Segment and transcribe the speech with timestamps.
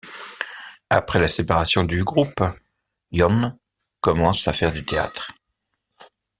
[0.89, 2.43] Après la séparation du groupe,
[3.11, 3.55] Jon
[3.99, 5.31] commence à faire du théâtre.